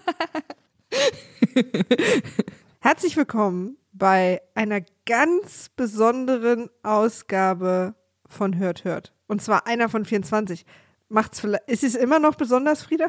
Herzlich 2.80 3.16
willkommen 3.16 3.76
bei 3.92 4.40
einer 4.54 4.80
ganz 5.06 5.70
besonderen 5.74 6.68
Ausgabe 6.82 7.94
von 8.26 8.58
Hört 8.58 8.84
Hört. 8.84 9.14
Und 9.26 9.42
zwar 9.42 9.66
einer 9.66 9.88
von 9.88 10.04
24. 10.04 10.64
Macht's 11.08 11.40
vielleicht, 11.40 11.68
ist 11.68 11.84
es 11.84 11.94
immer 11.94 12.18
noch 12.18 12.34
besonders, 12.34 12.82
Frieda? 12.82 13.08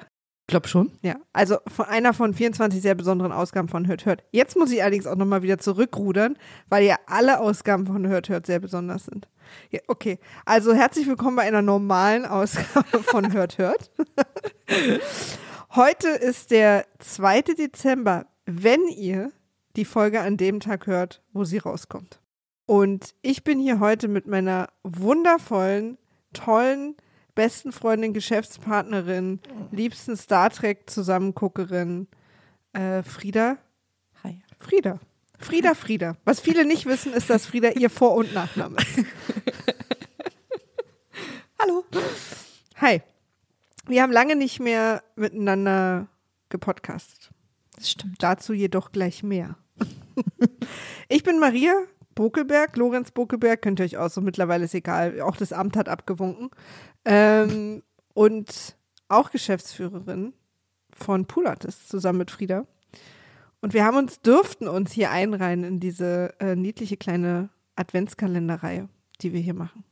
Glaub 0.49 0.67
schon. 0.67 0.91
Ja, 1.03 1.17
also 1.31 1.59
von 1.67 1.85
einer 1.85 2.11
von 2.11 2.33
24 2.33 2.81
sehr 2.81 2.95
besonderen 2.95 3.31
Ausgaben 3.31 3.67
von 3.67 3.87
Hört 3.87 4.07
Hört. 4.07 4.23
Jetzt 4.31 4.57
muss 4.57 4.71
ich 4.71 4.81
allerdings 4.81 5.05
auch 5.05 5.15
nochmal 5.15 5.43
wieder 5.43 5.59
zurückrudern, 5.59 6.37
weil 6.69 6.85
ja 6.85 6.95
alle 7.05 7.39
Ausgaben 7.39 7.85
von 7.85 8.07
Hört 8.07 8.29
Hört 8.29 8.47
sehr 8.47 8.59
besonders 8.59 9.05
sind. 9.05 9.27
Ja, 9.69 9.79
okay, 9.87 10.17
also 10.45 10.73
herzlich 10.73 11.07
willkommen 11.07 11.35
bei 11.35 11.43
einer 11.43 11.61
normalen 11.61 12.25
Ausgabe 12.25 13.03
von 13.03 13.31
Hört 13.33 13.59
Hört. 13.59 13.91
Heute 15.75 16.09
ist 16.09 16.49
der 16.49 16.87
2. 16.97 17.41
Dezember, 17.43 18.25
wenn 18.45 18.87
ihr 18.87 19.31
die 19.75 19.85
Folge 19.85 20.19
an 20.21 20.35
dem 20.35 20.59
Tag 20.59 20.87
hört, 20.87 21.21
wo 21.31 21.43
sie 21.43 21.59
rauskommt. 21.59 22.19
Und 22.65 23.13
ich 23.21 23.43
bin 23.43 23.59
hier 23.59 23.79
heute 23.79 24.07
mit 24.07 24.25
meiner 24.25 24.69
wundervollen, 24.81 25.99
tollen, 26.33 26.95
besten 27.35 27.71
Freundin, 27.71 28.13
Geschäftspartnerin, 28.13 29.41
liebsten 29.69 30.17
Star 30.17 30.49
Trek 30.49 30.89
Zusammenguckerin, 30.89 32.07
äh, 32.73 33.03
Frieda. 33.03 33.59
Hi. 34.23 34.41
Frieda. 34.57 34.99
Frieda, 35.37 35.75
Frieda. 35.75 36.17
Was 36.25 36.39
viele 36.39 36.65
nicht 36.65 36.87
wissen, 36.87 37.13
ist, 37.13 37.29
dass 37.29 37.45
Frieda 37.45 37.69
ihr 37.69 37.91
Vor- 37.91 38.15
und 38.15 38.33
Nachname 38.33 38.77
ist. 38.77 39.05
Hallo. 41.59 41.85
Hi. 42.77 43.03
Wir 43.89 44.03
haben 44.03 44.11
lange 44.11 44.35
nicht 44.35 44.59
mehr 44.59 45.03
miteinander 45.15 46.07
gepodcastet. 46.49 47.31
Das 47.75 47.89
stimmt. 47.89 48.17
Dazu 48.19 48.53
jedoch 48.53 48.91
gleich 48.91 49.23
mehr. 49.23 49.57
ich 51.09 51.23
bin 51.23 51.39
Maria 51.39 51.73
Bokelberg, 52.13 52.77
Lorenz 52.77 53.11
Bokelberg, 53.11 53.61
könnt 53.61 53.79
ihr 53.79 53.85
euch 53.85 53.97
auch 53.97 54.09
so, 54.09 54.21
mittlerweile 54.21 54.65
ist 54.65 54.75
egal, 54.75 55.21
auch 55.21 55.37
das 55.37 55.53
Amt 55.53 55.75
hat 55.75 55.89
abgewunken. 55.89 56.51
Ähm, 57.03 57.81
und 58.13 58.77
auch 59.07 59.31
Geschäftsführerin 59.31 60.33
von 60.91 61.25
Pool 61.25 61.47
Artists 61.47 61.87
zusammen 61.87 62.19
mit 62.19 62.29
Frieda. 62.29 62.65
Und 63.61 63.73
wir 63.73 63.85
haben 63.85 63.97
uns, 63.97 64.21
dürften 64.21 64.67
uns 64.67 64.91
hier 64.91 65.09
einreihen 65.09 65.63
in 65.63 65.79
diese 65.79 66.35
äh, 66.39 66.55
niedliche 66.55 66.97
kleine 66.97 67.49
Adventskalenderreihe, 67.75 68.87
die 69.21 69.33
wir 69.33 69.39
hier 69.39 69.55
machen. 69.55 69.83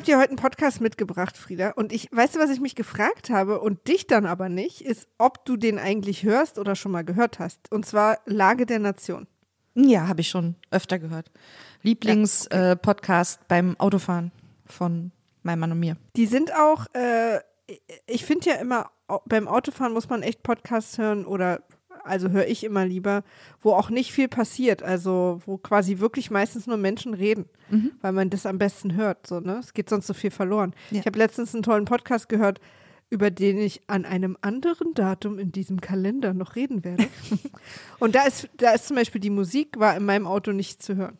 Habe 0.00 0.06
dir 0.06 0.18
heute 0.18 0.30
einen 0.30 0.38
Podcast 0.38 0.80
mitgebracht, 0.80 1.36
Frieda. 1.36 1.72
Und 1.72 1.92
ich, 1.92 2.08
weißt 2.10 2.34
du, 2.36 2.38
was 2.38 2.48
ich 2.48 2.58
mich 2.58 2.74
gefragt 2.74 3.28
habe 3.28 3.60
und 3.60 3.86
dich 3.86 4.06
dann 4.06 4.24
aber 4.24 4.48
nicht, 4.48 4.80
ist, 4.80 5.06
ob 5.18 5.44
du 5.44 5.58
den 5.58 5.78
eigentlich 5.78 6.22
hörst 6.22 6.58
oder 6.58 6.74
schon 6.74 6.90
mal 6.90 7.04
gehört 7.04 7.38
hast. 7.38 7.70
Und 7.70 7.84
zwar 7.84 8.16
Lage 8.24 8.64
der 8.64 8.78
Nation. 8.78 9.26
Ja, 9.74 10.08
habe 10.08 10.22
ich 10.22 10.30
schon 10.30 10.54
öfter 10.70 10.98
gehört. 10.98 11.30
Lieblings-Podcast 11.82 13.46
beim 13.46 13.78
Autofahren 13.78 14.32
von 14.64 15.12
meinem 15.42 15.60
Mann 15.60 15.72
und 15.72 15.80
mir. 15.80 15.98
Die 16.16 16.24
sind 16.24 16.54
auch, 16.54 16.86
äh, 16.94 17.40
ich 18.06 18.24
finde 18.24 18.48
ja 18.48 18.54
immer, 18.54 18.90
beim 19.26 19.48
Autofahren 19.48 19.92
muss 19.92 20.08
man 20.08 20.22
echt 20.22 20.42
Podcasts 20.42 20.96
hören 20.96 21.26
oder, 21.26 21.62
also 22.04 22.30
höre 22.30 22.46
ich 22.46 22.64
immer 22.64 22.86
lieber, 22.86 23.22
wo 23.60 23.72
auch 23.72 23.90
nicht 23.90 24.12
viel 24.12 24.28
passiert. 24.28 24.82
Also, 24.82 25.40
wo 25.46 25.58
quasi 25.58 25.98
wirklich 25.98 26.30
meistens 26.30 26.66
nur 26.66 26.76
Menschen 26.76 27.14
reden, 27.14 27.46
weil 28.00 28.12
man 28.12 28.30
das 28.30 28.46
am 28.46 28.58
besten 28.58 28.94
hört. 28.94 29.26
So, 29.26 29.40
ne? 29.40 29.58
Es 29.58 29.74
geht 29.74 29.88
sonst 29.88 30.06
so 30.06 30.14
viel 30.14 30.30
verloren. 30.30 30.74
Ja. 30.90 31.00
Ich 31.00 31.06
habe 31.06 31.18
letztens 31.18 31.54
einen 31.54 31.62
tollen 31.62 31.84
Podcast 31.84 32.28
gehört, 32.28 32.60
über 33.10 33.30
den 33.30 33.58
ich 33.58 33.82
an 33.88 34.04
einem 34.04 34.38
anderen 34.40 34.94
Datum 34.94 35.38
in 35.38 35.50
diesem 35.50 35.80
Kalender 35.80 36.32
noch 36.32 36.54
reden 36.54 36.84
werde. 36.84 37.08
und 37.98 38.14
da 38.14 38.24
ist, 38.24 38.48
da 38.56 38.72
ist 38.72 38.86
zum 38.86 38.96
Beispiel 38.96 39.20
die 39.20 39.30
Musik, 39.30 39.78
war 39.78 39.96
in 39.96 40.04
meinem 40.04 40.26
Auto 40.26 40.52
nicht 40.52 40.82
zu 40.82 40.96
hören. 40.96 41.18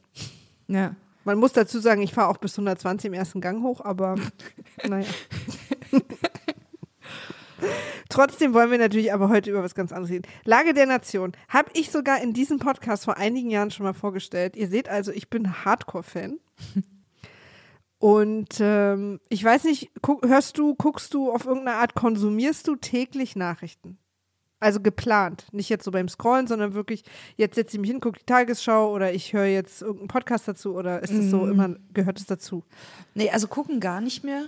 Ja. 0.68 0.94
Man 1.24 1.38
muss 1.38 1.52
dazu 1.52 1.80
sagen, 1.80 2.00
ich 2.00 2.14
fahre 2.14 2.28
auch 2.28 2.38
bis 2.38 2.54
120 2.54 3.08
im 3.08 3.14
ersten 3.14 3.40
Gang 3.40 3.62
hoch, 3.62 3.84
aber 3.84 4.14
naja. 4.88 5.06
Trotzdem 8.10 8.52
wollen 8.54 8.70
wir 8.70 8.78
natürlich 8.78 9.12
aber 9.12 9.28
heute 9.28 9.50
über 9.50 9.62
was 9.62 9.74
ganz 9.74 9.92
anderes 9.92 10.10
reden. 10.10 10.28
Lage 10.44 10.74
der 10.74 10.86
Nation 10.86 11.32
habe 11.48 11.70
ich 11.74 11.90
sogar 11.90 12.20
in 12.20 12.34
diesem 12.34 12.58
Podcast 12.58 13.04
vor 13.04 13.16
einigen 13.16 13.50
Jahren 13.50 13.70
schon 13.70 13.84
mal 13.84 13.94
vorgestellt. 13.94 14.56
Ihr 14.56 14.68
seht 14.68 14.88
also, 14.88 15.12
ich 15.12 15.30
bin 15.30 15.64
Hardcore-Fan. 15.64 16.38
Und 18.00 18.56
ähm, 18.60 19.20
ich 19.28 19.44
weiß 19.44 19.64
nicht, 19.64 19.90
guck, 20.00 20.26
hörst 20.26 20.58
du, 20.58 20.74
guckst 20.74 21.12
du 21.14 21.30
auf 21.30 21.44
irgendeine 21.44 21.76
Art, 21.78 21.94
konsumierst 21.94 22.66
du 22.66 22.76
täglich 22.76 23.36
Nachrichten? 23.36 23.98
Also 24.58 24.80
geplant. 24.80 25.46
Nicht 25.52 25.68
jetzt 25.68 25.84
so 25.84 25.90
beim 25.90 26.08
Scrollen, 26.08 26.46
sondern 26.46 26.74
wirklich, 26.74 27.04
jetzt 27.36 27.54
setze 27.54 27.76
ich 27.76 27.80
mich 27.80 27.90
hin, 27.90 28.00
gucke 28.00 28.18
die 28.18 28.26
Tagesschau 28.26 28.92
oder 28.92 29.12
ich 29.12 29.32
höre 29.32 29.46
jetzt 29.46 29.82
irgendeinen 29.82 30.08
Podcast 30.08 30.48
dazu 30.48 30.74
oder 30.74 31.02
ist 31.02 31.12
es 31.12 31.30
so 31.30 31.46
immer, 31.46 31.76
gehört 31.94 32.18
es 32.18 32.26
dazu? 32.26 32.64
Nee, 33.14 33.30
also 33.30 33.48
gucken 33.48 33.80
gar 33.80 34.00
nicht 34.00 34.24
mehr. 34.24 34.46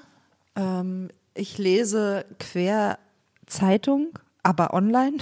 Ähm, 0.56 1.08
ich 1.34 1.56
lese 1.58 2.24
quer 2.38 2.98
Zeitung, 3.46 4.18
aber 4.42 4.74
online. 4.74 5.18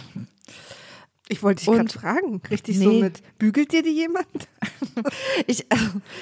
Ich 1.29 1.45
wollte 1.45 1.65
dich 1.65 1.73
gerade 1.73 1.89
fragen, 1.89 2.43
richtig 2.51 2.79
so 2.79 2.91
Nee. 2.91 3.03
mit, 3.03 3.39
bügelt 3.39 3.73
dir 3.73 3.83
die 3.83 3.91
jemand? 3.95 4.27
Ich, 5.47 5.71
äh, 5.71 5.77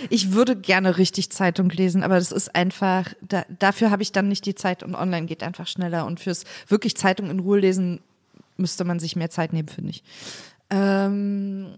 ich 0.08 0.32
würde 0.32 0.54
gerne 0.54 0.98
richtig 0.98 1.30
Zeitung 1.30 1.70
lesen, 1.70 2.02
aber 2.04 2.16
das 2.16 2.30
ist 2.30 2.54
einfach, 2.54 3.12
da, 3.26 3.44
dafür 3.58 3.90
habe 3.90 4.02
ich 4.02 4.12
dann 4.12 4.28
nicht 4.28 4.46
die 4.46 4.54
Zeit 4.54 4.82
und 4.82 4.94
online 4.94 5.26
geht 5.26 5.42
einfach 5.42 5.66
schneller. 5.66 6.06
Und 6.06 6.20
fürs 6.20 6.44
wirklich 6.68 6.96
Zeitung 6.96 7.30
in 7.30 7.40
Ruhe 7.40 7.58
lesen 7.58 8.00
müsste 8.56 8.84
man 8.84 9.00
sich 9.00 9.16
mehr 9.16 9.30
Zeit 9.30 9.52
nehmen, 9.52 9.68
finde 9.68 9.90
ich. 9.90 10.04
Ähm, 10.70 11.74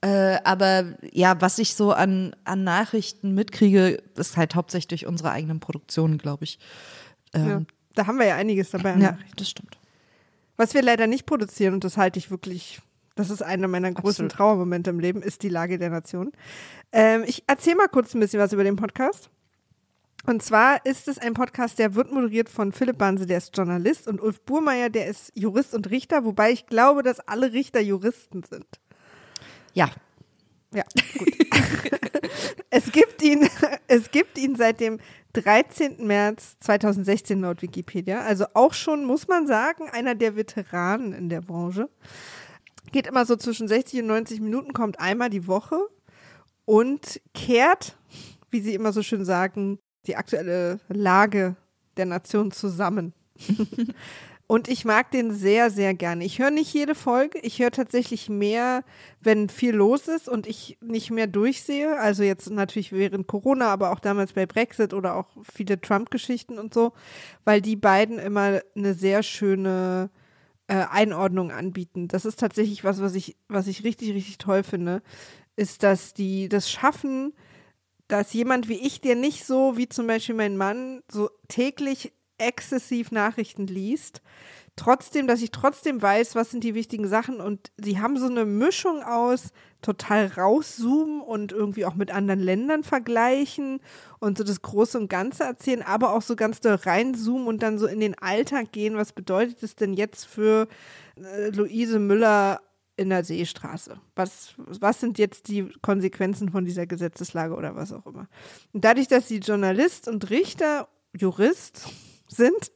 äh, 0.00 0.38
aber 0.44 0.94
ja, 1.12 1.40
was 1.40 1.58
ich 1.58 1.74
so 1.74 1.92
an, 1.92 2.34
an 2.44 2.64
Nachrichten 2.64 3.34
mitkriege, 3.34 4.02
ist 4.16 4.36
halt 4.36 4.54
hauptsächlich 4.54 4.88
durch 4.88 5.06
unsere 5.06 5.30
eigenen 5.30 5.60
Produktionen, 5.60 6.16
glaube 6.16 6.44
ich. 6.44 6.58
Ja. 7.34 7.62
Da 7.94 8.06
haben 8.06 8.18
wir 8.18 8.26
ja 8.26 8.36
einiges 8.36 8.70
dabei. 8.70 8.90
ja, 8.90 9.12
Nachrichten. 9.12 9.36
das 9.36 9.50
stimmt. 9.50 9.78
Was 10.56 10.74
wir 10.74 10.82
leider 10.82 11.06
nicht 11.06 11.26
produzieren, 11.26 11.74
und 11.74 11.84
das 11.84 11.96
halte 11.96 12.18
ich 12.18 12.30
wirklich, 12.30 12.80
das 13.14 13.30
ist 13.30 13.42
einer 13.42 13.66
meiner 13.66 13.90
größten 13.90 14.26
Absolut. 14.26 14.32
Trauermomente 14.32 14.90
im 14.90 15.00
Leben, 15.00 15.22
ist 15.22 15.42
die 15.42 15.48
Lage 15.48 15.78
der 15.78 15.90
Nation. 15.90 16.32
Ähm, 16.92 17.24
ich 17.26 17.44
erzähle 17.46 17.76
mal 17.76 17.88
kurz 17.88 18.14
ein 18.14 18.20
bisschen 18.20 18.40
was 18.40 18.52
über 18.52 18.64
den 18.64 18.76
Podcast. 18.76 19.30
Und 20.26 20.42
zwar 20.42 20.84
ist 20.84 21.08
es 21.08 21.18
ein 21.18 21.32
Podcast, 21.32 21.78
der 21.78 21.94
wird 21.94 22.12
moderiert 22.12 22.50
von 22.50 22.72
Philipp 22.72 22.98
Banse, 22.98 23.26
der 23.26 23.38
ist 23.38 23.56
Journalist, 23.56 24.06
und 24.06 24.20
Ulf 24.20 24.42
Burmeier, 24.42 24.90
der 24.90 25.06
ist 25.06 25.32
Jurist 25.34 25.74
und 25.74 25.90
Richter, 25.90 26.24
wobei 26.24 26.52
ich 26.52 26.66
glaube, 26.66 27.02
dass 27.02 27.20
alle 27.20 27.52
Richter 27.52 27.80
Juristen 27.80 28.42
sind. 28.42 28.66
Ja, 29.72 29.90
Ja, 30.74 30.84
gut. 31.18 31.28
es 32.70 32.92
gibt 32.92 33.22
ihn, 33.22 33.48
es 33.88 34.10
gibt 34.10 34.38
ihn 34.38 34.56
seit 34.56 34.80
dem 34.80 34.98
13. 35.32 36.06
März 36.06 36.56
2016 36.60 37.40
laut 37.40 37.62
Wikipedia. 37.62 38.22
Also 38.22 38.46
auch 38.54 38.74
schon, 38.74 39.04
muss 39.04 39.28
man 39.28 39.46
sagen, 39.46 39.88
einer 39.90 40.14
der 40.14 40.36
Veteranen 40.36 41.12
in 41.12 41.28
der 41.28 41.40
Branche. 41.40 41.88
Geht 42.92 43.06
immer 43.06 43.24
so 43.24 43.36
zwischen 43.36 43.68
60 43.68 44.00
und 44.00 44.08
90 44.08 44.40
Minuten, 44.40 44.72
kommt 44.72 44.98
einmal 44.98 45.30
die 45.30 45.46
Woche 45.46 45.78
und 46.64 47.20
kehrt, 47.34 47.96
wie 48.50 48.60
sie 48.60 48.74
immer 48.74 48.92
so 48.92 49.02
schön 49.02 49.24
sagen, 49.24 49.78
die 50.06 50.16
aktuelle 50.16 50.80
Lage 50.88 51.56
der 51.96 52.06
Nation 52.06 52.50
zusammen. 52.50 53.12
Und 54.50 54.66
ich 54.66 54.84
mag 54.84 55.12
den 55.12 55.30
sehr, 55.30 55.70
sehr 55.70 55.94
gerne. 55.94 56.24
Ich 56.24 56.40
höre 56.40 56.50
nicht 56.50 56.74
jede 56.74 56.96
Folge. 56.96 57.38
Ich 57.38 57.60
höre 57.60 57.70
tatsächlich 57.70 58.28
mehr, 58.28 58.82
wenn 59.20 59.48
viel 59.48 59.76
los 59.76 60.08
ist 60.08 60.28
und 60.28 60.48
ich 60.48 60.76
nicht 60.80 61.12
mehr 61.12 61.28
durchsehe. 61.28 61.96
Also 62.00 62.24
jetzt 62.24 62.50
natürlich 62.50 62.90
während 62.90 63.28
Corona, 63.28 63.68
aber 63.68 63.92
auch 63.92 64.00
damals 64.00 64.32
bei 64.32 64.46
Brexit 64.46 64.92
oder 64.92 65.14
auch 65.14 65.28
viele 65.54 65.80
Trump-Geschichten 65.80 66.58
und 66.58 66.74
so, 66.74 66.94
weil 67.44 67.60
die 67.60 67.76
beiden 67.76 68.18
immer 68.18 68.60
eine 68.74 68.94
sehr 68.94 69.22
schöne 69.22 70.10
äh, 70.66 70.84
Einordnung 70.90 71.52
anbieten. 71.52 72.08
Das 72.08 72.24
ist 72.24 72.40
tatsächlich 72.40 72.82
was, 72.82 73.00
was 73.00 73.14
ich, 73.14 73.36
was 73.46 73.68
ich 73.68 73.84
richtig, 73.84 74.12
richtig 74.14 74.38
toll 74.38 74.64
finde, 74.64 75.00
ist, 75.54 75.84
dass 75.84 76.12
die 76.12 76.48
das 76.48 76.68
schaffen, 76.68 77.34
dass 78.08 78.32
jemand 78.32 78.68
wie 78.68 78.84
ich, 78.84 79.00
der 79.00 79.14
nicht 79.14 79.46
so 79.46 79.76
wie 79.76 79.88
zum 79.88 80.08
Beispiel 80.08 80.34
mein 80.34 80.56
Mann 80.56 81.04
so 81.08 81.30
täglich 81.46 82.12
exzessiv 82.40 83.12
Nachrichten 83.12 83.66
liest, 83.66 84.22
trotzdem, 84.76 85.26
dass 85.26 85.42
ich 85.42 85.50
trotzdem 85.50 86.00
weiß, 86.00 86.34
was 86.34 86.50
sind 86.50 86.64
die 86.64 86.74
wichtigen 86.74 87.06
Sachen 87.06 87.40
und 87.40 87.70
sie 87.76 88.00
haben 88.00 88.18
so 88.18 88.26
eine 88.26 88.44
Mischung 88.44 89.02
aus 89.02 89.52
total 89.82 90.26
rauszoomen 90.26 91.20
und 91.20 91.52
irgendwie 91.52 91.86
auch 91.86 91.94
mit 91.94 92.10
anderen 92.10 92.40
Ländern 92.40 92.84
vergleichen 92.84 93.80
und 94.18 94.38
so 94.38 94.44
das 94.44 94.62
Große 94.62 94.98
und 94.98 95.08
Ganze 95.08 95.44
erzählen, 95.44 95.82
aber 95.82 96.14
auch 96.14 96.22
so 96.22 96.36
ganz 96.36 96.60
doll 96.60 96.74
reinzoomen 96.74 97.46
und 97.46 97.62
dann 97.62 97.78
so 97.78 97.86
in 97.86 98.00
den 98.00 98.16
Alltag 98.18 98.72
gehen. 98.72 98.96
Was 98.96 99.12
bedeutet 99.12 99.62
es 99.62 99.76
denn 99.76 99.94
jetzt 99.94 100.26
für 100.26 100.68
äh, 101.16 101.48
Luise 101.50 101.98
Müller 101.98 102.60
in 102.96 103.08
der 103.08 103.24
Seestraße? 103.24 103.98
Was, 104.14 104.54
was 104.56 105.00
sind 105.00 105.18
jetzt 105.18 105.48
die 105.48 105.70
Konsequenzen 105.80 106.50
von 106.50 106.64
dieser 106.64 106.86
Gesetzeslage 106.86 107.54
oder 107.54 107.74
was 107.74 107.92
auch 107.92 108.06
immer? 108.06 108.28
Und 108.72 108.84
dadurch, 108.84 109.08
dass 109.08 109.28
sie 109.28 109.38
Journalist 109.38 110.08
und 110.08 110.28
Richter, 110.28 110.88
Jurist 111.16 111.88
sind, 112.30 112.72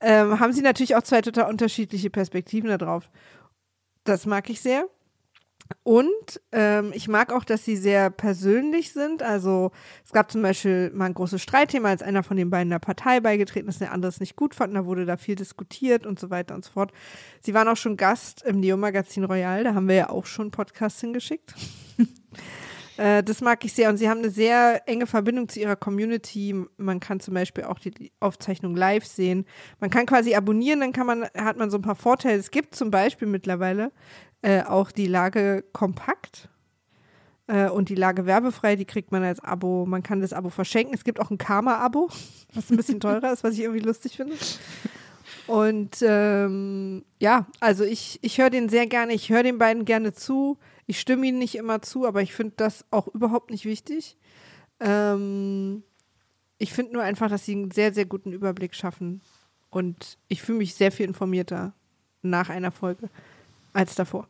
ähm, 0.00 0.40
haben 0.40 0.52
sie 0.52 0.62
natürlich 0.62 0.96
auch 0.96 1.02
zwei 1.02 1.20
total 1.20 1.48
unterschiedliche 1.50 2.10
Perspektiven 2.10 2.76
darauf. 2.76 3.10
Das 4.04 4.26
mag 4.26 4.48
ich 4.50 4.60
sehr. 4.60 4.86
Und 5.82 6.40
ähm, 6.52 6.92
ich 6.94 7.06
mag 7.08 7.32
auch, 7.32 7.44
dass 7.44 7.64
sie 7.64 7.76
sehr 7.76 8.10
persönlich 8.10 8.92
sind. 8.92 9.22
Also 9.22 9.70
es 10.04 10.12
gab 10.12 10.30
zum 10.30 10.42
Beispiel 10.42 10.90
mal 10.90 11.06
ein 11.06 11.14
großes 11.14 11.40
Streitthema, 11.40 11.90
als 11.90 12.02
einer 12.02 12.22
von 12.22 12.36
den 12.36 12.50
beiden 12.50 12.70
der 12.70 12.80
Partei 12.80 13.20
beigetreten 13.20 13.68
ist, 13.68 13.80
der 13.80 13.92
andere 13.92 14.08
es 14.08 14.20
nicht 14.20 14.36
gut 14.36 14.54
fand. 14.54 14.74
Da 14.74 14.84
wurde 14.84 15.06
da 15.06 15.16
viel 15.16 15.36
diskutiert 15.36 16.06
und 16.06 16.18
so 16.18 16.30
weiter 16.30 16.54
und 16.54 16.64
so 16.64 16.72
fort. 16.72 16.92
Sie 17.40 17.54
waren 17.54 17.68
auch 17.68 17.76
schon 17.76 17.96
Gast 17.96 18.42
im 18.42 18.58
Neo-Magazin 18.58 19.24
Royal. 19.24 19.64
Da 19.64 19.74
haben 19.74 19.88
wir 19.88 19.94
ja 19.94 20.10
auch 20.10 20.26
schon 20.26 20.46
einen 20.46 20.50
Podcast 20.50 21.00
hingeschickt. 21.00 21.54
Äh, 23.00 23.22
das 23.22 23.40
mag 23.40 23.64
ich 23.64 23.72
sehr. 23.72 23.88
Und 23.88 23.96
sie 23.96 24.10
haben 24.10 24.18
eine 24.18 24.28
sehr 24.28 24.86
enge 24.86 25.06
Verbindung 25.06 25.48
zu 25.48 25.58
ihrer 25.58 25.76
Community. 25.76 26.54
Man 26.76 27.00
kann 27.00 27.18
zum 27.18 27.32
Beispiel 27.32 27.64
auch 27.64 27.78
die 27.78 28.12
Aufzeichnung 28.20 28.76
live 28.76 29.06
sehen. 29.06 29.46
Man 29.80 29.88
kann 29.88 30.04
quasi 30.04 30.34
abonnieren, 30.34 30.80
dann 30.80 30.92
kann 30.92 31.06
man, 31.06 31.24
hat 31.34 31.56
man 31.56 31.70
so 31.70 31.78
ein 31.78 31.82
paar 31.82 31.94
Vorteile. 31.94 32.38
Es 32.38 32.50
gibt 32.50 32.74
zum 32.74 32.90
Beispiel 32.90 33.26
mittlerweile 33.26 33.90
äh, 34.42 34.64
auch 34.64 34.92
die 34.92 35.06
Lage 35.06 35.64
kompakt 35.72 36.50
äh, 37.46 37.70
und 37.70 37.88
die 37.88 37.94
Lage 37.94 38.26
werbefrei, 38.26 38.76
die 38.76 38.84
kriegt 38.84 39.12
man 39.12 39.22
als 39.22 39.42
Abo. 39.42 39.86
Man 39.86 40.02
kann 40.02 40.20
das 40.20 40.34
Abo 40.34 40.50
verschenken. 40.50 40.92
Es 40.92 41.04
gibt 41.04 41.20
auch 41.20 41.30
ein 41.30 41.38
Karma-Abo, 41.38 42.10
was 42.52 42.70
ein 42.70 42.76
bisschen 42.76 43.00
teurer 43.00 43.32
ist, 43.32 43.42
was 43.42 43.54
ich 43.54 43.60
irgendwie 43.60 43.80
lustig 43.80 44.16
finde. 44.16 44.36
Und 45.46 45.96
ähm, 46.02 47.06
ja, 47.18 47.46
also 47.60 47.82
ich, 47.84 48.18
ich 48.20 48.36
höre 48.36 48.50
den 48.50 48.68
sehr 48.68 48.86
gerne, 48.86 49.14
ich 49.14 49.30
höre 49.30 49.42
den 49.42 49.56
beiden 49.56 49.86
gerne 49.86 50.12
zu. 50.12 50.58
Ich 50.90 50.98
stimme 50.98 51.24
ihnen 51.24 51.38
nicht 51.38 51.54
immer 51.54 51.82
zu, 51.82 52.04
aber 52.04 52.20
ich 52.20 52.34
finde 52.34 52.54
das 52.56 52.84
auch 52.90 53.06
überhaupt 53.06 53.52
nicht 53.52 53.64
wichtig. 53.64 54.16
Ähm, 54.80 55.84
ich 56.58 56.72
finde 56.72 56.94
nur 56.94 57.04
einfach, 57.04 57.30
dass 57.30 57.46
sie 57.46 57.52
einen 57.52 57.70
sehr, 57.70 57.94
sehr 57.94 58.06
guten 58.06 58.32
Überblick 58.32 58.74
schaffen. 58.74 59.20
Und 59.70 60.18
ich 60.26 60.42
fühle 60.42 60.58
mich 60.58 60.74
sehr 60.74 60.90
viel 60.90 61.06
informierter 61.06 61.74
nach 62.22 62.48
einer 62.48 62.72
Folge 62.72 63.08
als 63.72 63.94
davor. 63.94 64.26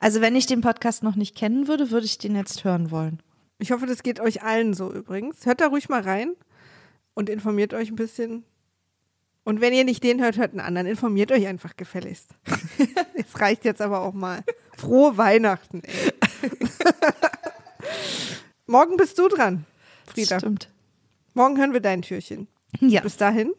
Also 0.00 0.22
wenn 0.22 0.34
ich 0.34 0.46
den 0.46 0.62
Podcast 0.62 1.02
noch 1.02 1.14
nicht 1.14 1.36
kennen 1.36 1.68
würde, 1.68 1.90
würde 1.90 2.06
ich 2.06 2.16
den 2.16 2.36
jetzt 2.36 2.64
hören 2.64 2.90
wollen. 2.90 3.20
Ich 3.58 3.70
hoffe, 3.70 3.84
das 3.84 4.02
geht 4.02 4.18
euch 4.18 4.42
allen 4.42 4.72
so 4.72 4.90
übrigens. 4.90 5.44
Hört 5.44 5.60
da 5.60 5.66
ruhig 5.66 5.90
mal 5.90 6.00
rein 6.00 6.36
und 7.12 7.28
informiert 7.28 7.74
euch 7.74 7.90
ein 7.90 7.96
bisschen. 7.96 8.44
Und 9.44 9.60
wenn 9.60 9.74
ihr 9.74 9.84
nicht 9.84 10.02
den 10.02 10.22
hört, 10.22 10.38
hört 10.38 10.52
einen 10.52 10.60
anderen. 10.60 10.86
Informiert 10.86 11.32
euch 11.32 11.46
einfach 11.46 11.76
gefälligst. 11.76 12.30
Es 13.18 13.40
reicht 13.40 13.64
jetzt 13.64 13.82
aber 13.82 14.00
auch 14.00 14.12
mal. 14.14 14.42
Frohe 14.76 15.16
Weihnachten, 15.16 15.82
ey. 15.84 16.12
Morgen 18.66 18.96
bist 18.96 19.18
du 19.18 19.28
dran, 19.28 19.64
Frieda. 20.06 20.38
Stimmt. 20.38 20.68
Morgen 21.34 21.56
hören 21.58 21.72
wir 21.72 21.80
dein 21.80 22.02
Türchen. 22.02 22.48
Ja. 22.80 23.00
Bis 23.00 23.16
dahin. 23.16 23.52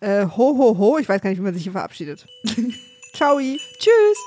Äh, 0.00 0.26
ho, 0.26 0.58
ho, 0.58 0.78
ho. 0.78 0.98
Ich 0.98 1.08
weiß 1.08 1.20
gar 1.22 1.30
nicht, 1.30 1.38
wie 1.38 1.44
man 1.44 1.54
sich 1.54 1.62
hier 1.62 1.72
verabschiedet. 1.72 2.26
Ciao. 3.14 3.38
Tschüss. 3.38 4.18